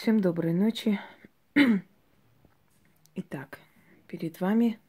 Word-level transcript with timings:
Всем 0.00 0.20
доброй 0.20 0.54
ночи. 0.54 0.98
Итак, 3.16 3.58
перед 4.06 4.40
вами 4.40 4.80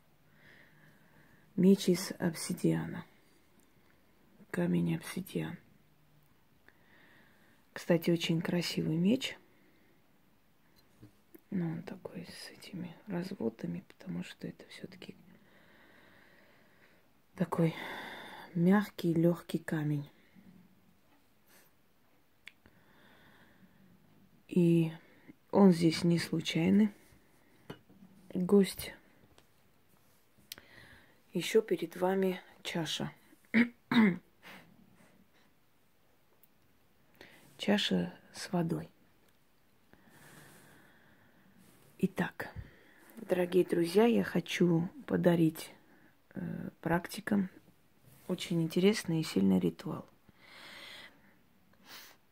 меч 1.57 1.89
из 1.89 2.13
обсидиана. 2.17 3.03
Камень 4.51 4.95
обсидиан. 4.95 5.57
Кстати, 7.73 8.09
очень 8.09 8.41
красивый 8.41 8.95
меч. 8.95 9.37
Ну, 11.49 11.69
он 11.69 11.83
такой 11.83 12.25
с 12.27 12.49
этими 12.51 12.95
разводами, 13.07 13.83
потому 13.89 14.23
что 14.23 14.47
это 14.47 14.63
все-таки 14.69 15.17
такой 17.35 17.75
мягкий, 18.55 19.13
легкий 19.13 19.59
камень. 19.59 20.09
И 24.51 24.91
он 25.51 25.71
здесь 25.71 26.03
не 26.03 26.19
случайный 26.19 26.89
гость. 28.33 28.93
Еще 31.31 31.61
перед 31.61 31.95
вами 31.95 32.41
чаша. 32.61 33.13
чаша 37.57 38.13
с 38.33 38.51
водой. 38.51 38.89
Итак, 41.99 42.53
дорогие 43.29 43.63
друзья, 43.63 44.05
я 44.05 44.25
хочу 44.25 44.89
подарить 45.05 45.71
э, 46.33 46.71
практикам 46.81 47.49
очень 48.27 48.61
интересный 48.61 49.21
и 49.21 49.23
сильный 49.23 49.61
ритуал 49.61 50.05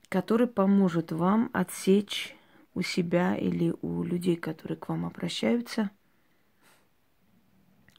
который 0.10 0.48
поможет 0.48 1.12
вам 1.12 1.52
отсечь 1.54 2.36
у 2.74 2.82
себя 2.82 3.38
или 3.38 3.76
у 3.82 4.04
людей, 4.04 4.36
которые 4.36 4.78
к 4.78 4.90
вам 4.90 5.06
обращаются, 5.06 5.92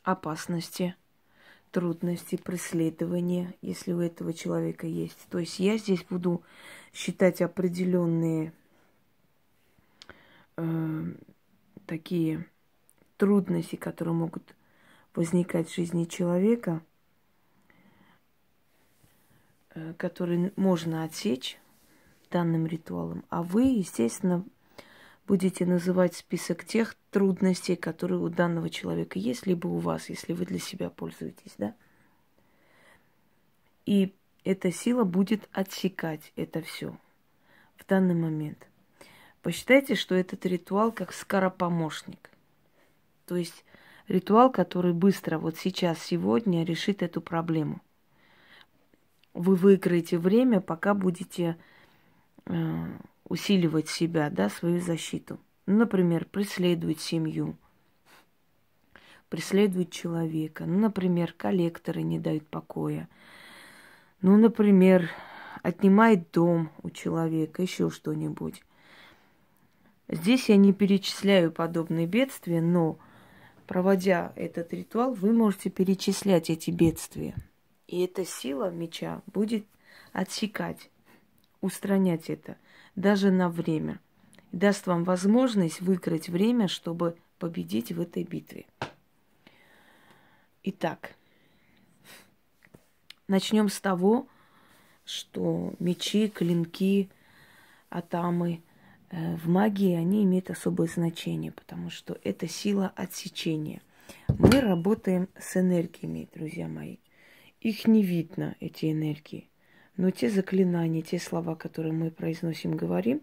опасности, 0.03 0.97
трудности, 1.71 2.37
преследования, 2.37 3.55
если 3.63 3.93
у 3.93 4.01
этого 4.01 4.33
человека 4.33 4.89
есть. 4.89 5.19
То 5.31 5.39
есть 5.39 5.61
я 5.61 5.79
здесь 5.79 6.03
буду 6.03 6.43
считать 6.93 7.41
определенные 7.41 8.53
э, 10.57 11.05
такие 11.87 12.45
трудности, 13.17 13.77
которые 13.77 14.15
могут 14.15 14.57
возникать 15.15 15.69
в 15.69 15.75
жизни 15.75 16.07
человека, 16.07 16.83
э, 19.75 19.95
которые 19.95 20.53
можно 20.57 21.05
отсечь 21.05 21.61
данным 22.31 22.67
ритуалом. 22.67 23.25
А 23.29 23.43
вы, 23.43 23.65
естественно, 23.65 24.45
будете 25.27 25.67
называть 25.67 26.17
список 26.17 26.65
тех 26.65 26.97
трудностей, 27.11 27.77
которые 27.77 28.21
у 28.21 28.29
данного 28.29 28.71
человека 28.71 29.19
есть, 29.19 29.47
либо 29.47 29.67
у 29.67 29.79
вас, 29.79 30.09
если 30.09 30.33
вы 30.33 30.47
для 30.47 30.59
себя 30.59 30.91
пользуетесь, 30.91 31.55
да? 31.59 31.75
И 33.87 34.15
эта 34.45 34.73
сила 34.73 35.05
будет 35.05 35.49
отсекать 35.53 36.33
это 36.37 36.63
все 36.63 36.97
в 37.77 37.87
данный 37.87 38.15
момент. 38.15 38.67
Посчитайте, 39.43 39.95
что 39.95 40.15
этот 40.15 40.45
ритуал 40.47 40.93
как 40.93 41.13
скоропомощник. 41.13 42.31
То 43.27 43.37
есть 43.37 43.65
ритуал, 44.07 44.51
который 44.51 44.93
быстро, 44.93 45.39
вот 45.39 45.57
сейчас, 45.57 46.03
сегодня 46.03 46.65
решит 46.65 47.03
эту 47.03 47.21
проблему. 47.21 47.81
Вы 49.33 49.55
выиграете 49.55 50.19
время, 50.19 50.61
пока 50.61 50.93
будете 50.93 51.57
усиливать 53.25 53.89
себя, 53.89 54.31
да, 54.31 54.49
свою 54.49 54.81
защиту. 54.81 55.39
Ну, 55.67 55.79
например, 55.79 56.25
преследовать 56.25 57.01
семью, 57.01 57.57
преследовать 59.29 59.91
человека. 59.91 60.67
Ну, 60.67 60.79
например, 60.79 61.33
коллекторы 61.33 62.03
не 62.03 62.19
дают 62.19 62.47
покоя. 62.49 63.09
Ну, 64.21 64.37
например, 64.37 65.11
отнимает 65.63 66.31
дом 66.33 66.71
у 66.83 66.91
человека, 66.91 67.63
еще 67.63 67.89
что-нибудь. 67.91 68.63
Здесь 70.09 70.49
я 70.49 70.57
не 70.57 70.73
перечисляю 70.73 71.53
подобные 71.53 72.07
бедствия, 72.07 72.61
но 72.61 72.99
проводя 73.69 74.33
этот 74.35 74.73
ритуал, 74.73 75.15
вы 75.15 75.33
можете 75.33 75.71
перечислять 75.71 76.51
эти 76.51 76.73
бедствия. 76.73 77.37
И 77.87 78.05
эта 78.05 78.25
сила 78.25 78.71
меча 78.71 79.23
будет 79.27 79.65
отсекать 80.13 80.91
устранять 81.61 82.31
это 82.31 82.57
даже 82.97 83.31
на 83.31 83.49
время. 83.49 84.01
даст 84.53 84.87
вам 84.87 85.05
возможность 85.05 85.81
выиграть 85.81 86.29
время, 86.29 86.67
чтобы 86.67 87.17
победить 87.39 87.93
в 87.93 88.01
этой 88.01 88.25
битве. 88.25 88.67
Итак, 90.65 91.15
начнем 93.29 93.69
с 93.69 93.81
того, 93.81 94.27
что 95.05 95.73
мечи, 95.79 96.29
клинки, 96.29 97.09
атамы 97.89 98.63
э, 99.11 99.37
в 99.37 99.49
магии, 99.49 99.95
они 99.95 100.25
имеют 100.25 100.51
особое 100.51 100.89
значение, 100.89 101.53
потому 101.53 101.91
что 101.91 102.19
это 102.25 102.49
сила 102.49 102.93
отсечения. 102.97 103.83
Мы 104.29 104.61
работаем 104.61 105.29
с 105.39 105.57
энергиями, 105.57 106.29
друзья 106.35 106.69
мои. 106.69 106.99
Их 107.61 107.87
не 107.87 108.03
видно, 108.03 108.57
эти 108.61 108.91
энергии. 108.91 109.50
Но 110.01 110.11
те 110.11 110.31
заклинания, 110.31 111.03
те 111.03 111.19
слова, 111.19 111.55
которые 111.55 111.93
мы 111.93 112.11
произносим, 112.11 112.75
говорим, 112.75 113.21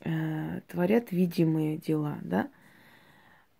э, 0.00 0.60
творят 0.66 1.12
видимые 1.12 1.78
дела, 1.78 2.18
да? 2.22 2.50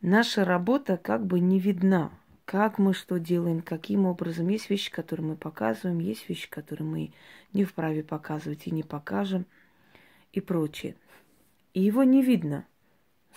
Наша 0.00 0.44
работа 0.44 0.96
как 0.96 1.24
бы 1.24 1.38
не 1.38 1.60
видна, 1.60 2.10
как 2.44 2.80
мы 2.80 2.92
что 2.92 3.20
делаем, 3.20 3.62
каким 3.62 4.04
образом. 4.04 4.48
Есть 4.48 4.68
вещи, 4.68 4.90
которые 4.90 5.26
мы 5.26 5.36
показываем, 5.36 6.00
есть 6.00 6.28
вещи, 6.28 6.50
которые 6.50 6.88
мы 6.88 7.12
не 7.52 7.62
вправе 7.62 8.02
показывать 8.02 8.66
и 8.66 8.72
не 8.72 8.82
покажем 8.82 9.46
и 10.32 10.40
прочее. 10.40 10.96
И 11.72 11.80
его 11.82 12.02
не 12.02 12.20
видно, 12.20 12.66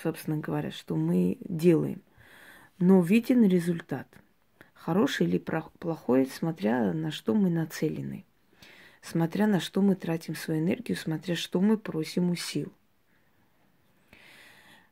собственно 0.02 0.38
говоря, 0.38 0.72
что 0.72 0.96
мы 0.96 1.38
делаем. 1.42 2.02
Но 2.80 3.00
виден 3.04 3.44
результат. 3.44 4.08
Хороший 4.74 5.28
или 5.28 5.38
плохой, 5.38 6.26
смотря 6.26 6.94
на 6.94 7.12
что 7.12 7.36
мы 7.36 7.52
нацелены 7.52 8.26
смотря 9.02 9.48
на 9.48 9.60
что 9.60 9.82
мы 9.82 9.96
тратим 9.96 10.36
свою 10.36 10.62
энергию, 10.62 10.98
смотря 10.98 11.36
что 11.36 11.60
мы 11.60 11.78
просим 11.78 12.30
у 12.30 12.36
сил. 12.36 12.72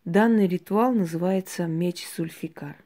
Данный 0.05 0.47
ритуал 0.47 0.93
называется 0.93 1.67
меч 1.67 2.07
Зульфикар. 2.15 2.77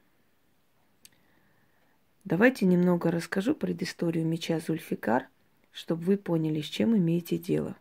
Давайте 2.25 2.65
немного 2.65 3.11
расскажу 3.11 3.53
предысторию 3.53 4.25
меча 4.25 4.59
Зульфикар, 4.59 5.27
чтобы 5.71 6.03
вы 6.03 6.17
поняли, 6.17 6.61
с 6.61 6.65
чем 6.65 6.95
имеете 6.95 7.37
дело. 7.37 7.75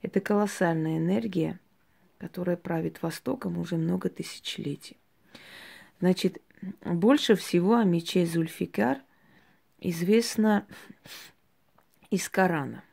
Это 0.00 0.20
колоссальная 0.20 0.98
энергия, 0.98 1.58
которая 2.18 2.56
правит 2.56 3.02
Востоком 3.02 3.58
уже 3.58 3.76
много 3.76 4.08
тысячелетий. 4.08 4.96
Значит, 6.00 6.40
больше 6.84 7.34
всего 7.34 7.76
о 7.76 7.84
мече 7.84 8.26
Зульфикар 8.26 8.98
известно 9.80 10.66
из 12.12 12.28
Корана. 12.28 12.84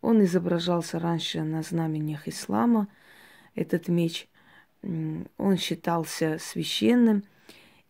Он 0.00 0.22
изображался 0.24 0.98
раньше 0.98 1.42
на 1.42 1.62
знамениях 1.62 2.26
ислама. 2.26 2.88
Этот 3.54 3.86
меч, 3.86 4.28
он 4.82 5.56
считался 5.56 6.38
священным. 6.40 7.22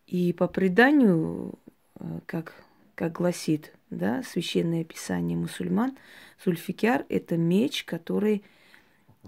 И 0.05 0.33
по 0.33 0.47
преданию, 0.47 1.55
э, 1.99 2.19
как, 2.27 2.53
как 2.93 3.11
гласит 3.13 3.73
да, 3.89 4.21
священное 4.21 4.83
писание 4.83 5.35
мусульман, 5.35 5.97
Зульфикяр– 6.45 7.03
это 7.09 7.35
меч, 7.35 7.83
который, 7.83 8.43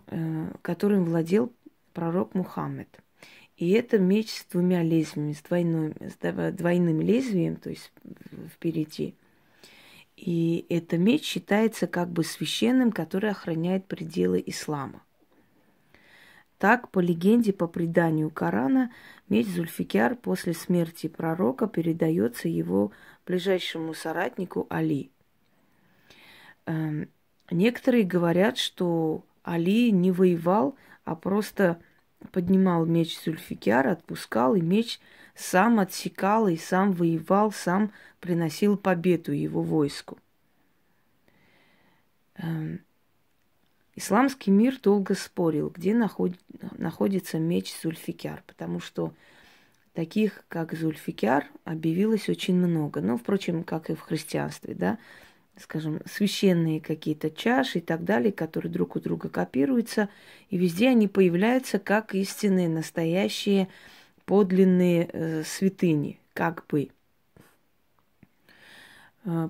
э, 0.05 0.51
которым 0.61 1.03
владел 1.03 1.51
пророк 1.94 2.35
Мухаммед. 2.35 2.89
И 3.57 3.71
это 3.71 3.97
меч 3.97 4.29
с 4.29 4.45
двумя 4.45 4.83
лезвиями, 4.83 5.33
с 5.33 5.41
двойным, 5.41 5.95
с 5.99 6.53
двойным 6.53 7.01
лезвием, 7.01 7.55
то 7.55 7.71
есть 7.71 7.91
впереди– 8.53 9.15
и 10.19 10.66
это 10.69 10.98
меч 10.98 11.24
считается 11.24 11.88
как 11.88 12.10
бы 12.10 12.24
священным, 12.24 12.92
который 12.92 13.30
охраняет 13.30 13.86
пределы 13.86 14.44
ислама. 14.45 15.01
Так, 16.57 16.92
по 16.92 17.00
легенде, 17.00 17.54
по 17.54 17.68
преданию 17.68 18.30
Корана, 18.30 18.92
меч 19.30 19.48
Зульфикяр 19.48 20.16
после 20.16 20.54
смерти 20.54 21.07
пророка 21.07 21.68
передается 21.68 22.50
его 22.50 22.92
ближайшему 23.25 23.94
соратнику 23.94 24.68
Али. 24.69 25.10
Эм, 26.66 27.07
некоторые 27.50 28.04
говорят, 28.04 28.57
что 28.57 29.24
Али 29.44 29.89
не 29.92 30.12
воевал, 30.12 30.75
а 31.06 31.16
просто 31.16 31.80
поднимал 32.31 32.86
меч 32.86 33.19
Зульфикяр, 33.24 33.88
отпускал, 33.88 34.56
и 34.56 34.62
меч 34.62 35.00
сам 35.36 35.80
отсекал 35.80 36.48
и 36.48 36.57
сам 36.57 36.92
воевал, 36.92 37.51
сам 37.51 37.92
приносил 38.19 38.77
победу 38.77 39.31
его 39.31 39.62
войску. 39.62 40.18
Эм, 42.36 42.81
Исламский 43.95 44.51
мир 44.51 44.80
долго 44.81 45.13
спорил, 45.13 45.69
где 45.69 45.94
наход... 45.94 46.33
находится 46.77 47.38
меч 47.38 47.74
Зульфикяр, 47.81 48.44
потому 48.48 48.80
что 48.80 49.13
таких, 49.94 50.45
как 50.48 50.74
Зульфикяр, 50.74 51.45
объявилось 51.66 52.30
очень 52.30 52.56
много. 52.56 53.01
Ну, 53.01 53.18
впрочем, 53.18 53.63
как 53.63 53.89
и 53.89 53.95
в 53.95 54.01
христианстве, 54.01 54.74
да, 54.74 54.98
скажем, 55.61 56.01
священные 56.06 56.81
какие-то 56.81 57.29
чаши 57.29 57.79
и 57.79 57.81
так 57.81 58.03
далее, 58.03 58.31
которые 58.31 58.71
друг 58.71 58.95
у 58.95 59.00
друга 59.00 59.29
копируются, 59.29 60.09
и 60.50 60.57
везде 60.57 60.89
они 60.89 61.07
появляются 61.07 61.79
как 61.79 62.15
истинные, 62.15 62.69
настоящие, 62.69 63.67
подлинные 64.25 65.09
э, 65.11 65.44
святыни, 65.44 66.19
как 66.33 66.65
бы. 66.67 66.89
Э, 69.25 69.50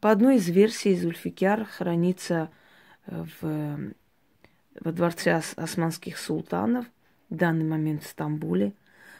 по 0.00 0.10
одной 0.10 0.36
из 0.36 0.48
версий 0.48 0.96
Зульфикяр 0.96 1.64
хранится 1.64 2.50
э, 3.06 3.24
в, 3.40 3.92
во 4.80 4.92
дворце 4.92 5.42
османских 5.56 6.18
султанов, 6.18 6.86
в 7.28 7.36
данный 7.36 7.64
момент 7.64 8.04
в 8.04 8.08
Стамбуле. 8.08 8.72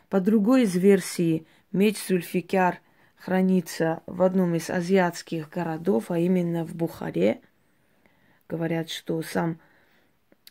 По 0.09 0.21
другой 0.21 0.63
из 0.63 0.75
версий, 0.75 1.47
меч 1.73 1.97
Зульфикяр 2.07 2.81
хранится 3.21 4.03
в 4.07 4.23
одном 4.23 4.55
из 4.55 4.71
азиатских 4.71 5.51
городов, 5.51 6.11
а 6.11 6.19
именно 6.19 6.65
в 6.65 6.75
Бухаре. 6.75 7.41
Говорят, 8.49 8.91
что 8.91 9.23
сам 9.23 9.59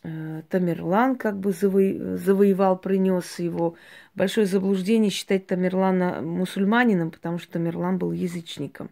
э, 0.02 0.42
Тамерлан 0.48 1.16
как 1.16 1.38
бы 1.38 1.52
заво... 1.52 2.16
завоевал, 2.16 2.78
принес 2.78 3.38
его. 3.38 3.74
Большое 4.14 4.46
заблуждение 4.46 5.10
считать 5.10 5.46
Тамерлана 5.46 6.22
мусульманином, 6.22 7.10
потому 7.10 7.38
что 7.38 7.52
Тамерлан 7.52 7.98
был 7.98 8.12
язычником. 8.12 8.90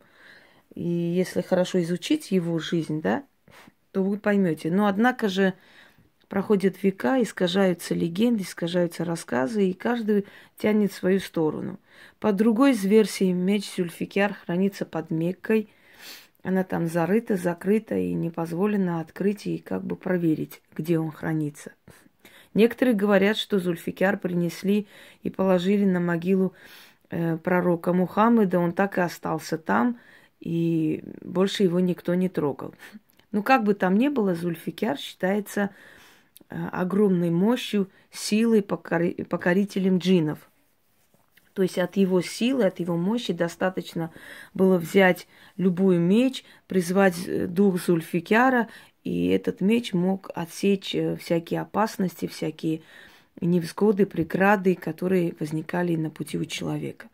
И 0.75 0.89
если 0.89 1.41
хорошо 1.41 1.81
изучить 1.83 2.31
его 2.31 2.59
жизнь, 2.59 3.01
да, 3.01 3.25
то 3.93 4.03
вы 4.03 4.19
поймете. 4.19 4.71
Но 4.71 4.87
однако 4.87 5.29
же 5.29 5.55
Проходят 6.29 6.83
века, 6.83 7.23
искажаются 7.23 7.95
легенды, 7.95 8.43
искажаются 8.43 9.05
рассказы, 9.05 9.69
и 9.69 9.73
каждый 9.73 10.27
тянет 10.59 10.93
свою 10.93 11.21
сторону. 11.21 11.79
По 12.21 12.33
другой 12.33 12.73
из 12.73 12.85
версий, 12.85 13.33
меч 13.33 13.65
Сюльфикяр 13.65 14.35
хранится 14.35 14.85
под 14.85 15.11
Меккой. 15.11 15.71
Она 16.43 16.65
там 16.65 16.87
зарыта, 16.87 17.37
закрыта, 17.37 17.97
и 17.97 18.13
не 18.13 18.31
позволено 18.31 19.01
открыть 19.01 19.47
и 19.47 19.59
как 19.59 19.83
бы 19.85 19.97
проверить, 19.97 20.61
где 20.77 20.99
он 20.99 21.11
хранится. 21.11 21.73
Некоторые 22.55 22.95
говорят, 22.95 23.37
что 23.37 23.59
Зульфикяр 23.59 24.19
принесли 24.19 24.87
и 25.23 25.31
положили 25.31 25.85
на 25.85 26.01
могилу 26.01 26.55
э, 27.11 27.37
пророка 27.37 27.93
Мухаммеда, 27.93 28.59
он 28.59 28.73
так 28.73 28.99
и 28.99 29.01
остался 29.01 29.59
там, 29.59 29.99
и 30.41 31.05
больше 31.23 31.63
его 31.63 31.81
никто 31.81 32.15
не 32.15 32.29
трогал. 32.29 32.75
Ну, 33.33 33.43
как 33.43 33.65
бы 33.65 33.75
там 33.75 33.97
ни 33.97 34.09
было, 34.09 34.35
Зульфикяр 34.35 34.99
считается 34.99 35.71
огромной 36.49 37.31
мощью, 37.31 37.89
силой 38.11 38.63
покори, 38.63 39.13
покорителем 39.25 39.99
джинов. 39.99 40.49
То 41.59 41.63
есть 41.63 41.77
от 41.77 41.97
его 41.97 42.21
силы, 42.21 42.67
от 42.67 42.79
его 42.79 42.97
мощи 42.97 43.33
достаточно 43.33 44.13
было 44.55 44.79
взять 44.79 45.27
любую 45.57 45.99
меч, 45.99 46.45
призвать 46.69 47.17
э, 47.27 47.49
дух 47.49 47.85
Зульфикяра, 47.85 48.69
и 49.03 49.27
этот 49.27 49.61
меч 49.61 49.93
мог 49.93 50.31
отсечь 50.37 50.95
э, 50.95 51.17
всякие 51.17 51.63
опасности, 51.63 52.29
всякие 52.29 52.83
невзгоды, 53.41 54.07
преграды, 54.07 54.77
которые 54.77 55.35
возникали 55.41 55.97
на 55.97 56.11
пути 56.11 56.39
у 56.39 56.45
человека. 56.45 57.09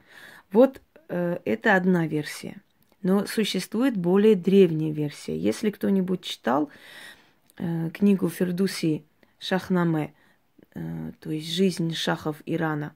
Вот 0.53 0.83
э, 1.09 1.39
это 1.47 1.75
одна 1.75 2.07
версия. 2.07 2.57
Но 3.03 3.27
существует 3.27 3.97
более 3.97 4.35
древняя 4.35 4.93
версия. 4.93 5.39
Если 5.39 5.71
кто-нибудь 5.71 6.23
читал 6.23 6.69
э, 7.57 7.91
книгу 7.95 8.29
Фердуси 8.29 9.05
Шахнаме, 9.45 10.15
э, 10.75 11.13
то 11.21 11.31
есть 11.31 11.53
жизнь 11.53 11.95
шахов 11.95 12.43
Ирана, 12.47 12.95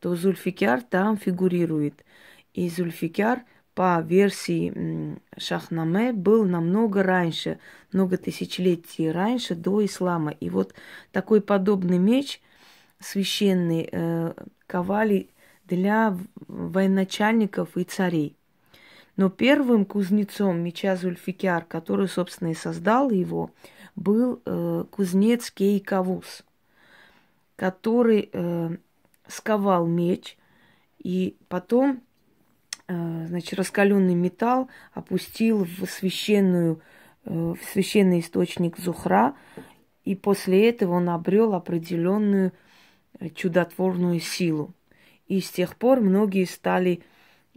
то 0.00 0.16
Зульфикяр 0.16 0.82
там 0.82 1.16
фигурирует. 1.16 2.04
И 2.52 2.68
Зульфикяр 2.68 3.42
по 3.74 4.00
версии 4.00 5.18
Шахнаме 5.36 6.12
был 6.12 6.44
намного 6.44 7.02
раньше, 7.02 7.58
много 7.92 8.16
тысячелетий 8.16 9.10
раньше, 9.10 9.54
до 9.54 9.84
ислама. 9.84 10.32
И 10.32 10.50
вот 10.50 10.74
такой 11.12 11.40
подобный 11.40 11.98
меч 11.98 12.40
священный 13.00 13.88
э, 13.90 14.34
ковали 14.66 15.30
для 15.64 16.16
военачальников 16.48 17.76
и 17.76 17.84
царей. 17.84 18.36
Но 19.16 19.30
первым 19.30 19.84
кузнецом 19.84 20.60
меча 20.60 20.96
Зульфикяр, 20.96 21.64
который, 21.64 22.08
собственно, 22.08 22.50
и 22.50 22.54
создал 22.54 23.10
его, 23.10 23.52
был 23.96 24.42
э, 24.44 24.84
кузнец 24.90 25.50
Кейкавус, 25.50 26.44
который 27.56 28.28
э, 28.32 28.76
сковал 29.26 29.86
меч 29.86 30.36
и 30.98 31.36
потом, 31.48 32.02
э, 32.88 33.26
значит, 33.28 33.54
раскаленный 33.54 34.14
металл 34.14 34.68
опустил 34.92 35.64
в 35.64 35.86
священную, 35.86 36.80
э, 37.24 37.30
в 37.30 37.58
священный 37.72 38.20
источник 38.20 38.78
Зухра, 38.78 39.34
и 40.04 40.14
после 40.14 40.68
этого 40.68 40.94
он 40.94 41.08
обрел 41.08 41.54
определенную 41.54 42.52
э, 43.20 43.28
чудотворную 43.30 44.20
силу. 44.20 44.74
И 45.28 45.40
с 45.40 45.50
тех 45.50 45.76
пор 45.76 46.00
многие 46.00 46.44
стали, 46.44 47.00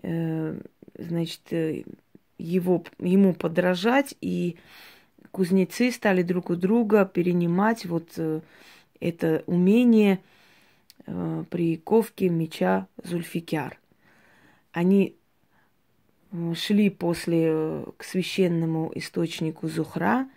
э, 0.04 0.60
значит, 0.98 1.42
его, 2.38 2.84
ему 3.00 3.34
подражать 3.34 4.16
и 4.22 4.58
кузнецы 5.32 5.92
стали 5.92 6.24
друг 6.24 6.50
у 6.50 6.56
друга 6.56 7.06
перенимать 7.06 7.86
вот 7.86 8.12
э, 8.18 8.42
это 9.00 9.44
умение 9.48 10.20
э, 11.06 11.44
при 11.50 11.78
ковке 11.78 12.30
меча 12.30 12.88
Зульфикяр. 13.04 13.80
Они 14.72 15.16
э, 16.32 16.54
шли 16.56 16.90
после 16.90 17.86
к 17.98 18.04
священному 18.04 18.92
источнику 18.96 19.68
Зухра, 19.68 20.30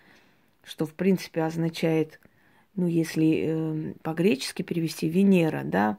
что 0.65 0.87
в 0.87 0.95
принципе 0.95 1.43
означает, 1.43 2.21
ну 2.75 2.87
если 2.87 3.95
по-гречески 4.03 4.63
перевести, 4.63 5.09
Венера, 5.09 5.63
да, 5.65 5.99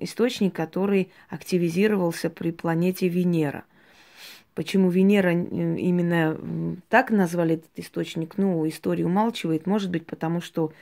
источник, 0.00 0.54
который 0.54 1.10
активизировался 1.28 2.30
при 2.30 2.50
планете 2.50 3.08
Венера– 3.08 3.64
Почему 4.56 4.88
Венера 4.88 5.32
именно 5.32 6.34
так 6.88 7.10
назвали 7.10 7.56
этот 7.56 7.70
источник, 7.76 8.38
ну, 8.38 8.66
история 8.66 9.04
умалчивает. 9.04 9.66
Может 9.66 9.90
быть, 9.90 10.06
потому 10.06 10.40
что 10.40 10.72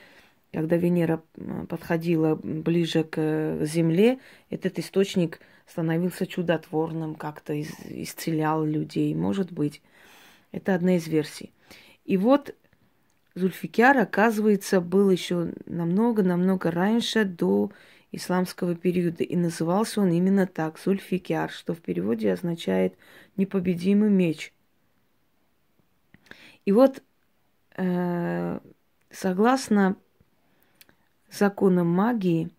когда 0.53 0.77
Венера 0.77 1.21
подходила 1.69 2.37
ближе 2.37 3.03
к 3.03 3.15
э, 3.17 3.67
Земле, 3.67 4.21
этот 4.49 4.79
источник 4.79 5.41
становился 5.67 6.25
чудотворным, 6.25 7.17
как-то 7.17 7.61
исцелял 7.61 8.65
людей. 8.65 9.13
Может 9.13 9.51
быть, 9.51 9.83
это 10.53 10.77
одна 10.77 10.95
из 10.95 11.09
версий. 11.09 11.51
И 12.05 12.17
вот 12.17 12.55
Зульфикяр, 13.35 13.99
оказывается, 13.99 14.81
был 14.81 15.11
еще 15.11 15.53
намного-намного 15.67 16.71
раньше, 16.71 17.25
до 17.25 17.73
исламского 18.17 18.75
периода. 18.75 19.23
И 19.25 19.37
назывался 19.37 20.01
он 20.01 20.13
именно 20.13 20.47
так, 20.47 20.79
Зульфикяр, 20.79 21.51
что 21.51 21.75
в 21.75 21.81
переводе 21.81 22.33
означает 22.33 22.95
непобедимый 23.37 24.11
меч. 24.11 24.53
И 26.65 26.73
вот, 26.73 27.03
э, 27.77 28.61
согласно 29.11 29.97
законам 31.31 31.89
магии, 31.89 32.51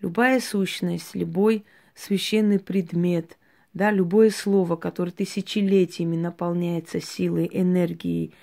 любая 0.00 0.40
сущность, 0.40 1.14
любой 1.14 1.64
священный 1.94 2.60
предмет, 2.60 3.38
да, 3.74 3.90
любое 3.90 4.30
слово, 4.30 4.76
которое 4.76 5.10
тысячелетиями 5.10 6.16
наполняется 6.16 7.00
силой, 7.00 7.48
энергией 7.52 8.34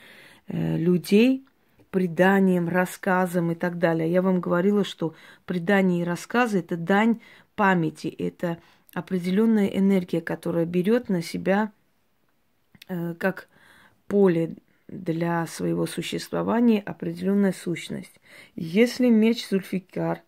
э, 0.47 0.77
людей– 0.77 1.45
преданием, 1.95 2.67
рассказам 2.67 3.53
и 3.53 3.55
так 3.55 3.79
далее. 3.79 4.11
Я 4.11 4.21
вам 4.21 4.41
говорила, 4.41 4.83
что 4.83 5.15
предания 5.45 6.01
и 6.01 6.03
рассказы– 6.03 6.59
это 6.59 6.75
дань 6.75 7.21
памяти, 7.55 8.07
это 8.07 8.57
определенная 8.93 9.67
энергия, 9.67 10.19
которая 10.19 10.65
берет 10.65 11.07
на 11.07 11.21
себя 11.21 11.71
э, 12.89 13.13
как 13.17 13.47
поле 14.09 14.57
для 14.89 15.47
своего 15.47 15.85
существования 15.85 16.81
определенная 16.81 17.53
сущность. 17.53 18.19
Если 18.57 19.07
меч 19.07 19.47
Зульфикар 19.47 20.21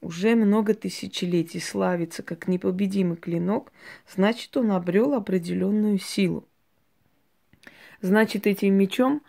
уже 0.00 0.34
много 0.34 0.72
тысячелетий 0.72 1.60
славится 1.60 2.22
как 2.22 2.48
непобедимый 2.48 3.18
клинок, 3.18 3.70
значит, 4.08 4.56
он 4.56 4.72
обрел 4.72 5.12
определенную 5.12 5.98
силу. 5.98 6.48
Значит, 8.00 8.46
этим 8.46 8.72
мечом 8.72 9.22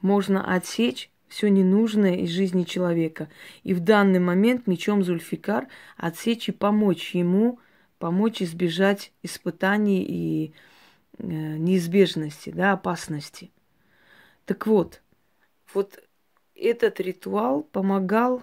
можно 0.00 0.52
отсечь 0.52 1.12
все 1.28 1.48
ненужное 1.48 2.16
из 2.16 2.30
жизни 2.30 2.64
человека. 2.64 3.28
И 3.62 3.74
в 3.74 3.80
данный 3.80 4.18
момент 4.18 4.66
мечом 4.66 5.02
Зульфикар 5.02 5.68
отсечь 5.96 6.48
и 6.48 6.52
помочь 6.52 7.14
ему, 7.14 7.60
помочь 7.98 8.42
избежать 8.42 9.12
испытаний 9.22 10.04
и 10.04 10.52
э, 11.18 11.24
неизбежности, 11.26 12.50
да, 12.50 12.72
опасности. 12.72 13.50
Так 14.44 14.66
вот, 14.66 15.02
вот 15.74 16.02
этот 16.54 17.00
ритуал 17.00 17.62
помогал 17.62 18.42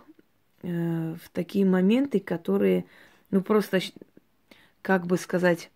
э, 0.62 1.16
в 1.22 1.30
такие 1.30 1.66
моменты, 1.66 2.20
которые, 2.20 2.86
ну 3.32 3.42
просто, 3.42 3.80
как 4.82 5.08
бы 5.08 5.18
сказать, 5.18 5.70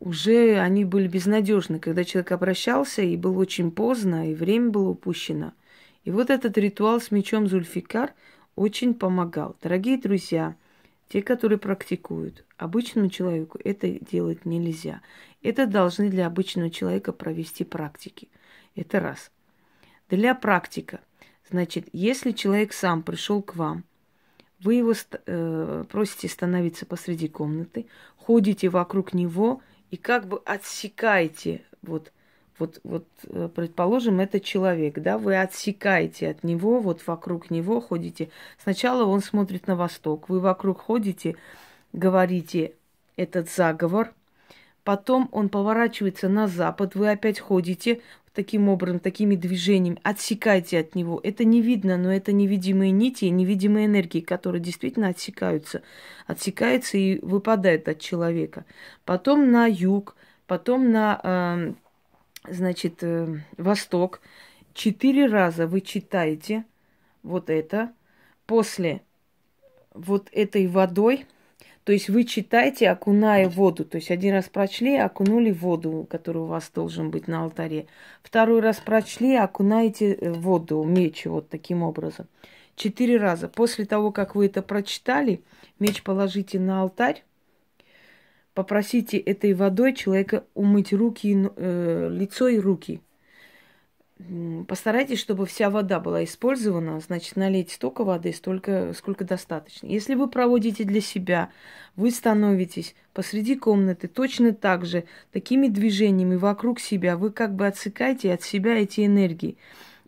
уже 0.00 0.58
они 0.58 0.84
были 0.86 1.06
безнадежны, 1.06 1.78
когда 1.78 2.04
человек 2.04 2.32
обращался, 2.32 3.02
и 3.02 3.16
было 3.16 3.38
очень 3.38 3.70
поздно, 3.70 4.30
и 4.30 4.34
время 4.34 4.70
было 4.70 4.88
упущено. 4.90 5.52
И 6.04 6.10
вот 6.10 6.30
этот 6.30 6.56
ритуал 6.56 7.00
с 7.00 7.10
мечом 7.10 7.46
Зульфикар 7.46 8.14
очень 8.56 8.94
помогал. 8.94 9.56
Дорогие 9.62 9.98
друзья, 9.98 10.56
те, 11.08 11.22
которые 11.22 11.58
практикуют, 11.58 12.44
обычному 12.56 13.10
человеку 13.10 13.58
это 13.62 13.88
делать 13.88 14.46
нельзя. 14.46 15.02
Это 15.42 15.66
должны 15.66 16.08
для 16.08 16.26
обычного 16.26 16.70
человека 16.70 17.12
провести 17.12 17.64
практики. 17.64 18.28
Это 18.76 19.00
раз. 19.00 19.30
Для 20.08 20.34
практика. 20.34 21.00
Значит, 21.50 21.88
если 21.92 22.30
человек 22.32 22.72
сам 22.72 23.02
пришел 23.02 23.42
к 23.42 23.56
вам, 23.56 23.84
вы 24.60 24.74
его 24.74 24.92
э, 25.26 25.84
просите 25.88 26.28
становиться 26.28 26.86
посреди 26.86 27.28
комнаты, 27.28 27.86
ходите 28.16 28.68
вокруг 28.68 29.14
него 29.14 29.62
и 29.90 29.96
как 29.96 30.28
бы 30.28 30.40
отсекаете 30.44 31.64
вот 31.82 32.12
вот, 32.60 32.80
вот, 32.84 33.06
э, 33.24 33.48
предположим, 33.54 34.20
это 34.20 34.38
человек, 34.38 34.98
да, 34.98 35.18
вы 35.18 35.36
отсекаете 35.40 36.28
от 36.28 36.44
него, 36.44 36.80
вот 36.80 37.06
вокруг 37.06 37.50
него 37.50 37.80
ходите. 37.80 38.28
Сначала 38.62 39.04
он 39.04 39.20
смотрит 39.20 39.66
на 39.66 39.76
восток, 39.76 40.28
вы 40.28 40.40
вокруг 40.40 40.82
ходите, 40.82 41.36
говорите 41.92 42.74
этот 43.16 43.50
заговор, 43.50 44.12
потом 44.84 45.28
он 45.32 45.48
поворачивается 45.48 46.28
на 46.28 46.46
запад, 46.46 46.94
вы 46.94 47.10
опять 47.10 47.40
ходите 47.40 48.00
таким 48.34 48.68
образом, 48.68 49.00
такими 49.00 49.34
движениями, 49.34 49.98
отсекайте 50.02 50.78
от 50.78 50.94
него. 50.94 51.20
Это 51.22 51.44
не 51.44 51.60
видно, 51.60 51.96
но 51.96 52.12
это 52.12 52.32
невидимые 52.32 52.90
нити, 52.90 53.24
невидимые 53.26 53.86
энергии, 53.86 54.20
которые 54.20 54.62
действительно 54.62 55.08
отсекаются, 55.08 55.82
отсекаются 56.26 56.96
и 56.96 57.18
выпадают 57.20 57.88
от 57.88 57.98
человека. 58.00 58.64
Потом 59.04 59.50
на 59.50 59.66
юг, 59.66 60.16
потом 60.46 60.92
на 60.92 61.20
э, 61.22 61.72
значит, 62.48 63.02
э, 63.02 63.40
Восток. 63.56 64.20
Четыре 64.72 65.26
раза 65.26 65.66
вы 65.66 65.80
читаете 65.80 66.64
вот 67.22 67.50
это. 67.50 67.92
После 68.46 69.02
вот 69.92 70.28
этой 70.32 70.66
водой, 70.66 71.26
то 71.84 71.92
есть 71.92 72.08
вы 72.08 72.24
читаете, 72.24 72.90
окуная 72.90 73.48
воду. 73.48 73.84
То 73.84 73.96
есть 73.96 74.10
один 74.10 74.34
раз 74.34 74.48
прочли, 74.48 74.96
окунули 74.96 75.50
воду, 75.50 76.06
которая 76.08 76.44
у 76.44 76.46
вас 76.46 76.70
должен 76.74 77.10
быть 77.10 77.28
на 77.28 77.44
алтаре. 77.44 77.86
Второй 78.22 78.60
раз 78.60 78.76
прочли, 78.78 79.36
окунаете 79.36 80.14
э, 80.14 80.32
воду, 80.32 80.82
меч 80.84 81.26
вот 81.26 81.48
таким 81.48 81.82
образом. 81.82 82.26
Четыре 82.76 83.18
раза. 83.18 83.48
После 83.48 83.84
того, 83.84 84.12
как 84.12 84.34
вы 84.34 84.46
это 84.46 84.62
прочитали, 84.62 85.42
меч 85.78 86.02
положите 86.02 86.58
на 86.58 86.82
алтарь, 86.82 87.22
попросите 88.54 89.18
этой 89.18 89.54
водой 89.54 89.94
человека 89.94 90.44
умыть 90.54 90.92
руки, 90.92 91.50
э, 91.56 92.08
лицо 92.10 92.48
и 92.48 92.58
руки. 92.58 93.00
Постарайтесь, 94.68 95.18
чтобы 95.18 95.46
вся 95.46 95.70
вода 95.70 95.98
была 95.98 96.24
использована, 96.24 97.00
значит, 97.00 97.36
налейте 97.36 97.74
столько 97.74 98.04
воды, 98.04 98.34
столько, 98.34 98.92
сколько 98.94 99.24
достаточно. 99.24 99.86
Если 99.86 100.14
вы 100.14 100.28
проводите 100.28 100.84
для 100.84 101.00
себя, 101.00 101.48
вы 101.96 102.10
становитесь 102.10 102.94
посреди 103.14 103.56
комнаты 103.56 104.08
точно 104.08 104.52
так 104.52 104.84
же, 104.84 105.04
такими 105.32 105.68
движениями 105.68 106.36
вокруг 106.36 106.80
себя, 106.80 107.16
вы 107.16 107.30
как 107.30 107.54
бы 107.54 107.66
отсекаете 107.66 108.34
от 108.34 108.42
себя 108.42 108.78
эти 108.78 109.06
энергии. 109.06 109.56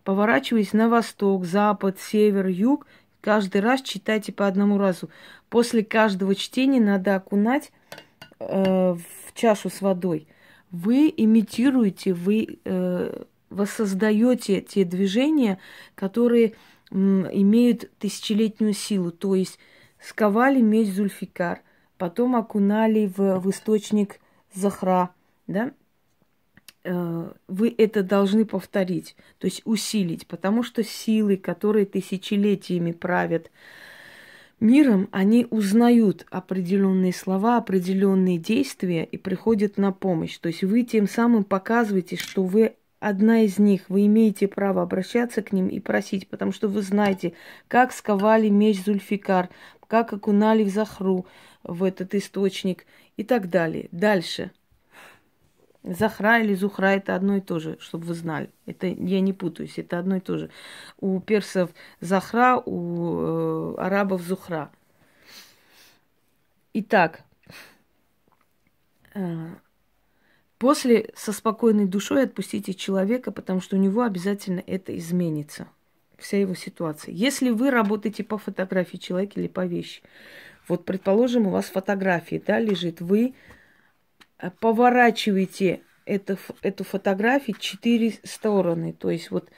Поворачиваясь 0.05 0.75
на 0.75 0.89
восток, 0.91 1.47
запад, 1.47 1.99
север, 1.99 2.49
юг, 2.49 2.87
каждый 3.23 3.63
раз 3.63 3.81
читайте 3.81 4.31
по 4.33 4.47
одному 4.47 4.77
разу. 4.77 5.09
После 5.49 5.83
каждого 5.83 6.35
чтения 6.35 6.81
надо 6.81 7.17
окунать 7.17 7.73
э, 8.49 8.95
в 8.95 9.35
чашу 9.35 9.71
с 9.71 9.81
водой, 9.81 10.27
вы 10.71 11.13
имитируете, 11.17 12.15
вы 12.15 12.59
э, 12.65 13.25
воссоздаете 13.51 14.61
те 14.61 14.85
движения, 14.85 15.59
которые 15.95 16.47
э, 16.47 16.95
имеют 16.95 17.91
тысячелетнюю 17.99 18.73
силу. 18.73 19.11
То 19.11 19.35
есть 19.35 19.59
сковали 20.01 20.61
меч 20.61 20.89
Зульфикар, 20.89 21.61
потом 21.99 22.37
окунали 22.37 23.07
в, 23.17 23.39
в 23.39 23.51
источник 23.51 24.19
Захра, 24.55 25.15
да, 25.47 25.73
э, 26.85 27.33
вы 27.49 27.75
это 27.77 28.03
должны 28.03 28.45
повторить, 28.45 29.17
то 29.39 29.47
есть 29.47 29.63
усилить, 29.65 30.27
потому 30.27 30.63
что 30.63 30.83
силы, 30.83 31.37
которые 31.37 31.87
тысячелетиями 31.87 32.93
правят 32.93 33.51
миром 34.63 35.09
они 35.11 35.47
узнают 35.51 36.27
определенные 36.31 37.13
слова, 37.13 37.59
определенные 37.59 38.39
действия 38.39 39.05
и 39.05 39.19
приходят 39.19 39.77
на 39.77 39.93
помощь. 39.93 40.39
То 40.39 40.49
есть 40.49 40.63
вы 40.63 40.85
тем 40.85 41.07
самым 41.09 41.45
показываете, 41.45 42.17
что 42.17 42.43
вы 42.45 42.77
одна 43.01 43.43
из 43.43 43.59
них, 43.59 43.83
вы 43.89 44.07
имеете 44.07 44.49
право 44.49 44.81
обращаться 44.81 45.43
к 45.43 45.53
ним 45.53 45.69
и 45.69 45.81
просить, 45.81 46.29
потому 46.29 46.53
что 46.53 46.69
вы 46.69 46.83
знаете, 46.83 47.35
как 47.69 47.93
сковали 47.93 48.49
меч 48.49 48.83
Зульфикар, 48.85 49.51
как 49.87 50.13
окунали 50.13 50.63
в 50.63 50.69
Захру, 50.69 51.27
в 51.65 51.85
этот 51.85 52.15
источник 52.15 52.87
и 53.17 53.25
так 53.25 53.51
далее. 53.51 53.89
Дальше– 53.91 54.53
Захра 55.85 56.39
или 56.39 56.55
Зухра 56.55 56.87
это 56.87 57.17
одно 57.17 57.37
и 57.37 57.41
то 57.41 57.59
же, 57.59 57.77
чтобы 57.81 58.07
вы 58.07 58.15
знали. 58.15 58.51
Это 58.67 58.87
я 58.87 59.21
не 59.21 59.33
путаюсь, 59.33 59.79
это 59.79 59.99
одно 59.99 60.17
и 60.17 60.21
то 60.21 60.39
же. 60.39 60.51
У 61.01 61.21
персов 61.21 61.71
Захра, 62.01 62.57
у 62.57 63.21
э, 63.21 63.75
арабов 63.79 64.23
Зухра. 64.23 64.71
Итак, 66.75 67.25
э, 69.15 69.49
после 70.59 71.11
со 71.17 71.33
спокойной 71.33 71.87
душой 71.87 72.25
отпустите 72.25 72.75
человека, 72.75 73.33
потому 73.33 73.61
что 73.61 73.77
у 73.77 73.81
него 73.81 74.03
обязательно 74.03 74.63
это 74.65 74.97
изменится, 74.97 75.67
вся 76.17 76.39
его 76.39 76.55
ситуация. 76.55 77.13
Если 77.13 77.51
вы 77.51 77.73
работаете 77.73 78.23
по 78.23 78.39
фотографии 78.39 78.99
человека 78.99 79.41
или 79.41 79.49
по 79.49 79.67
вещи, 79.67 80.03
вот 80.69 80.85
предположим, 80.85 81.49
у 81.49 81.51
вас 81.51 81.67
фотографии, 81.67 82.41
да, 82.47 82.61
лежит, 82.61 83.01
вы 83.01 83.35
поворачиваете 84.51 85.81
это, 86.05 86.37
эту 86.63 86.85
фотографию 86.85 87.57
четыре 87.59 88.15
стороны. 88.25 88.93
То 88.93 89.11
есть 89.11 89.31
вот 89.31 89.49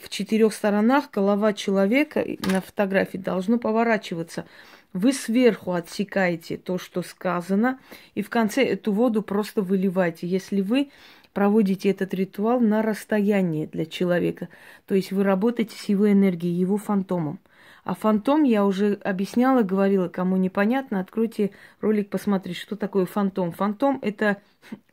в 0.00 0.08
четырех 0.08 0.52
сторонах 0.54 1.10
голова 1.10 1.52
человека 1.52 2.24
на 2.50 2.60
фотографии 2.60 3.18
должно 3.18 3.58
поворачиваться. 3.58 4.46
Вы 4.92 5.12
сверху 5.12 5.72
отсекаете 5.72 6.56
то, 6.56 6.78
что 6.78 7.02
сказано, 7.02 7.78
и 8.14 8.22
в 8.22 8.28
конце 8.28 8.62
эту 8.64 8.92
воду 8.92 9.22
просто 9.22 9.62
выливаете. 9.62 10.26
Если 10.26 10.60
вы 10.60 10.90
проводите 11.32 11.90
этот 11.90 12.12
ритуал 12.12 12.60
на 12.60 12.82
расстоянии 12.82 13.66
для 13.66 13.86
человека, 13.86 14.48
то 14.86 14.94
есть 14.94 15.12
вы 15.12 15.24
работаете 15.24 15.76
с 15.78 15.84
его 15.84 16.10
энергией, 16.10 16.52
его 16.52 16.76
фантомом. 16.76 17.38
А 17.84 17.94
фантом 17.94 18.44
я 18.44 18.64
уже 18.64 18.94
объясняла, 18.94 19.62
говорила, 19.62 20.08
кому 20.08 20.36
непонятно, 20.36 21.00
откройте 21.00 21.50
ролик, 21.80 22.10
посмотрите, 22.10 22.60
что 22.60 22.76
такое 22.76 23.06
фантом. 23.06 23.50
Фантом– 23.50 23.98
это 24.02 24.40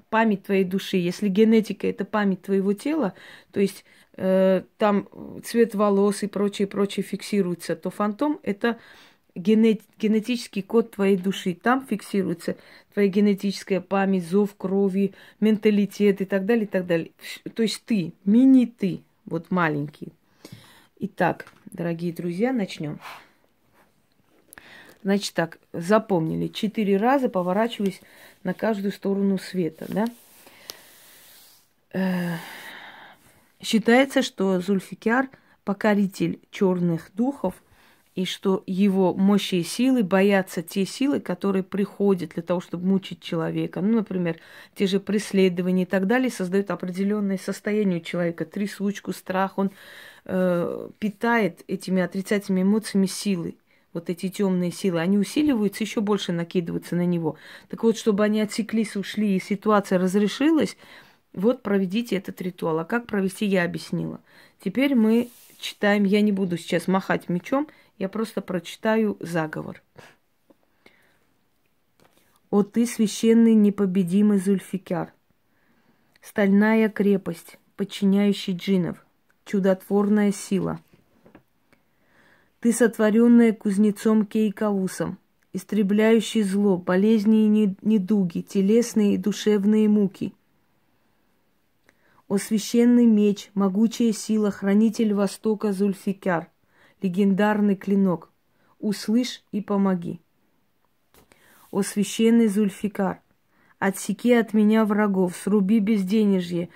память 0.09 0.43
твоей 0.43 0.63
души. 0.63 0.97
Если 0.97 1.27
генетика– 1.27 1.87
это 1.89 2.03
память 2.03 2.41
твоего 2.41 2.73
тела, 2.73 3.13
то 3.51 3.59
есть 3.59 3.85
э, 4.17 4.63
там 4.79 5.07
цвет 5.43 5.75
волос 5.75 6.23
и 6.23 6.27
прочее, 6.27 6.67
прочее 6.67 7.03
фиксируется, 7.03 7.75
то 7.75 7.91
фантом– 7.91 8.39
это 8.43 8.79
генет, 9.35 9.81
генетический 9.99 10.63
код 10.63 10.91
твоей 10.91 11.15
души. 11.15 11.53
Там 11.53 11.85
фиксируется 11.85 12.57
твоя 12.93 13.07
генетическая 13.07 13.81
память, 13.81 14.27
зов 14.27 14.55
крови, 14.55 15.13
менталитет 15.39 16.21
и 16.21 16.25
так 16.25 16.45
далее, 16.47 16.65
и 16.65 16.67
так 16.67 16.87
далее. 16.87 17.11
То 17.53 17.61
есть 17.61 17.83
ты, 17.85 18.13
мини-ты, 18.25 19.01
вот 19.25 19.51
маленький. 19.51 20.11
Итак, 21.01 21.45
дорогие 21.71 22.11
друзья, 22.11 22.51
начнем. 22.51 22.99
Значит 25.01 25.33
так, 25.33 25.57
запомнили, 25.71 26.47
четыре 26.47 26.97
раза 26.97 27.29
поворачиваясь 27.29 28.01
на 28.43 28.53
каждую 28.53 28.91
сторону 28.91 29.37
света, 29.37 29.85
да? 29.87 30.05
Э, 31.93 32.35
считается, 33.61 34.21
что 34.21 34.59
Зульфикяр 34.59 35.29
покоритель 35.63 36.41
черных 36.51 37.11
духов, 37.13 37.55
и 38.19 38.25
что 38.25 38.63
его 38.67 39.13
мощи 39.13 39.55
и 39.55 39.63
силы 39.63 40.03
боятся 40.03 40.61
те 40.61 40.85
силы, 40.85 41.21
которые 41.21 41.63
приходят 41.63 42.31
для 42.31 42.43
того, 42.43 42.59
чтобы 42.59 42.85
мучить 42.85 43.21
человека. 43.21 43.79
Ну, 43.79 43.95
например, 43.95 44.39
те 44.75 44.87
же 44.87 44.99
преследования 44.99 45.83
и 45.83 45.85
так 45.85 46.05
далее 46.05 46.29
создают 46.29 46.69
определенное 46.69 47.37
состояние 47.37 48.01
у 48.01 48.03
человека, 48.03 48.43
трясучку, 48.43 49.13
страх. 49.13 49.57
Он 49.57 49.71
э, 50.25 50.89
питает 50.99 51.63
этими 51.69 52.01
отрицательными 52.01 52.63
эмоциями 52.63 53.05
силы. 53.05 53.55
Вот 53.93 54.09
эти 54.09 54.27
темные 54.27 54.73
силы, 54.73 54.99
они 54.99 55.17
усиливаются, 55.17 55.85
еще 55.85 56.01
больше 56.01 56.33
накидываются 56.33 56.97
на 56.97 57.05
него. 57.05 57.37
Так 57.69 57.83
вот, 57.83 57.97
чтобы 57.97 58.25
они 58.25 58.41
отсеклись, 58.41 58.97
ушли, 58.97 59.37
и 59.37 59.39
ситуация 59.39 59.97
разрешилась, 59.97 60.75
Вот 61.31 61.63
проведите 61.63 62.17
этот 62.17 62.41
ритуал. 62.41 62.79
А 62.79 62.83
как 62.83 63.07
провести, 63.07 63.45
я 63.45 63.63
объяснила. 63.63 64.19
Теперь 64.61 64.93
мы 64.93 65.29
читаем, 65.57 66.03
я 66.03 66.19
не 66.19 66.33
буду 66.33 66.57
сейчас 66.57 66.87
махать 66.87 67.29
мечом, 67.29 67.67
я 67.99 68.09
просто 68.09 68.41
прочитаю 68.41 69.17
заговор. 69.19 69.83
О 72.49 72.63
ты, 72.63 72.87
священный 72.87 73.53
непобедимый 73.53 74.39
Зульфикар, 74.39 75.13
стальная 76.21 76.89
крепость, 76.89 77.59
подчиняющий 77.75 78.55
джинов, 78.55 79.05
чудотворная 79.45 80.31
сила. 80.31 80.79
Ты, 82.61 82.73
сотворенная 82.73 83.53
кузнецом 83.53 84.25
Кейкаусом, 84.25 85.19
истребляющий 85.53 86.41
зло, 86.41 86.77
болезни 86.77 87.45
и 87.45 87.75
недуги, 87.81 88.41
телесные 88.41 89.15
и 89.15 89.17
душевные 89.17 89.87
муки. 89.89 90.33
О 92.27 92.37
священный 92.37 93.05
меч, 93.05 93.49
могучая 93.53 94.13
сила, 94.13 94.51
хранитель 94.51 95.13
Востока 95.13 95.73
Зульфикар, 95.73 96.49
легендарный 97.01 97.75
клинок, 97.75 98.31
услышь 98.79 99.43
и 99.51 99.61
помоги 99.61 100.21
о 101.71 101.81
священный 101.81 102.47
Зульфикар, 102.47 103.21
отсеки 103.77 104.33
от 104.33 104.53
меня 104.53 104.85
врагов, 104.85 105.35
сруби 105.35 105.79
безденежье, 105.79 106.69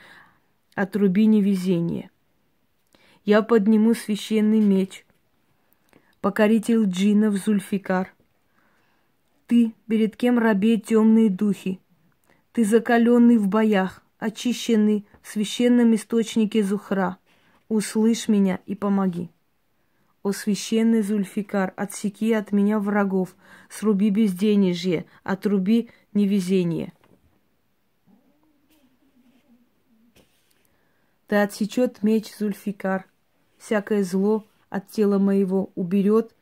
отруби 0.76 1.26
невезение. 1.26 2.10
Я 3.26 3.42
подниму 3.42 3.94
священный 3.94 4.60
меч, 4.60 5.06
покоритель 6.22 6.86
джинов 6.86 7.36
Зульфикар. 7.36 8.14
Ты, 9.48 9.74
перед 9.88 10.16
кем 10.16 10.38
рабе 10.38 10.80
темные 10.80 11.30
духи, 11.30 11.80
ты 12.52 12.64
закаленный 12.64 13.38
в 13.38 13.48
боях, 13.48 14.04
очищенный 14.20 15.06
в 15.22 15.28
священном 15.28 15.96
источнике 15.96 16.64
Зухра. 16.64 17.18
Услышь 17.68 18.28
меня 18.28 18.60
и 18.66 18.76
помоги. 18.76 19.30
О 20.24 20.32
священный 20.32 21.02
Зульфикар, 21.02 21.74
отсеки 21.76 22.32
от 22.32 22.54
меня 22.54 22.80
врагов, 22.80 23.36
сруби 23.70 24.10
безденежье, 24.10 25.06
отруби 25.24 25.90
невезение. 26.14 26.94
Да 31.28 31.44
отсечет 31.44 32.04
меч 32.04 32.34
Зульфикар, 32.38 33.06
всякое 33.58 34.04
зло 34.06 34.46
от 34.70 34.90
тела 34.90 35.20
моего 35.20 35.72
уберет, 35.76 36.34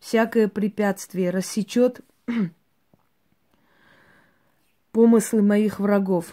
всякое 0.00 0.48
препятствие 0.48 1.30
рассечет 1.30 2.00
помыслы 4.90 5.42
моих 5.42 5.78
врагов 5.78 6.32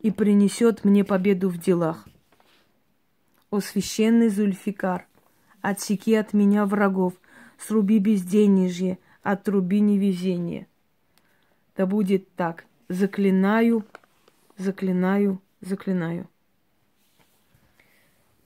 и 0.00 0.10
принесет 0.10 0.84
мне 0.84 1.04
победу 1.04 1.50
в 1.50 1.58
делах. 1.58 2.08
О 3.56 3.60
священный 3.62 4.28
Зульфикар, 4.28 5.06
отсеки 5.62 6.14
от 6.14 6.34
меня 6.34 6.66
врагов, 6.66 7.14
сруби 7.56 7.98
безденежье, 7.98 8.98
отруби 9.22 9.80
невезение. 9.80 10.66
Да 11.74 11.86
будет 11.86 12.30
так. 12.34 12.66
Заклинаю, 12.90 13.86
заклинаю, 14.58 15.40
заклинаю. 15.62 16.28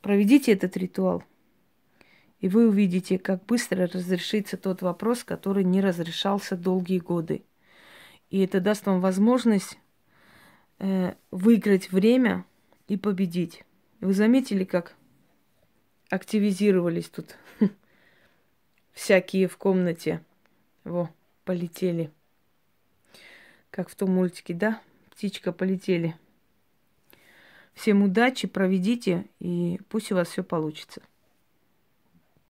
Проведите 0.01 0.53
этот 0.53 0.77
ритуал, 0.77 1.25
и 2.39 2.47
вы 2.47 2.69
увидите, 2.69 3.19
как 3.19 3.45
быстро 3.47 3.89
разрешится 3.89 4.57
тот 4.57 4.81
вопрос, 4.81 5.25
который 5.25 5.65
не 5.65 5.81
разрешался 5.81 6.57
долгие 6.57 7.01
годы. 7.01 7.43
И 8.31 8.39
это 8.45 8.61
даст 8.61 8.87
вам 8.87 9.01
возможность 9.01 9.77
э, 10.79 11.15
выиграть 11.33 11.91
время 11.91 12.45
и 12.87 12.97
победить. 12.97 13.65
Вы 14.01 14.15
заметили, 14.15 14.63
как 14.63 14.95
активизировались 16.11 17.09
тут 17.09 17.37
всякие 18.93 19.49
в 19.49 19.57
комнате. 19.57 20.23
Во, 20.85 21.09
полетели. 21.45 22.11
Как 23.71 23.89
в 23.89 23.95
том 23.95 24.11
мультике, 24.11 24.53
да? 24.53 24.83
Птичка 25.11 25.53
полетели. 25.53 26.17
Всем 27.73 28.03
удачи, 28.03 28.49
проведите, 28.49 29.27
и 29.39 29.81
пусть 29.89 30.11
у 30.13 30.17
вас 30.17 30.29
все 30.29 30.43
получится. 30.43 31.01